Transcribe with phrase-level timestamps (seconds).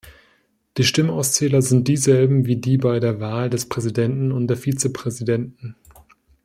[0.77, 5.75] Die Stimmauszähler sind dieselben wie die bei der Wahl des Präsidenten und der Vizepräsidenten.